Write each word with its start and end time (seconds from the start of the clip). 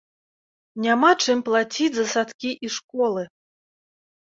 Няма 0.85 1.11
чым 1.25 1.37
плаціць 1.51 1.91
за 1.99 2.05
садкі 2.15 2.51
і 2.69 2.73
школы! 2.79 3.23